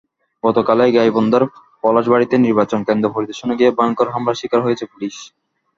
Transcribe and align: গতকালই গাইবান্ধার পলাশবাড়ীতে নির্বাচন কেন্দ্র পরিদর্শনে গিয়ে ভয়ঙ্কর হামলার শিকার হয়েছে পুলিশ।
গতকালই 0.43 0.91
গাইবান্ধার 0.93 1.43
পলাশবাড়ীতে 1.83 2.35
নির্বাচন 2.37 2.79
কেন্দ্র 2.87 3.07
পরিদর্শনে 3.15 3.53
গিয়ে 3.59 3.75
ভয়ঙ্কর 3.77 4.07
হামলার 4.13 4.39
শিকার 4.41 4.59
হয়েছে 4.63 4.85
পুলিশ। 4.91 5.15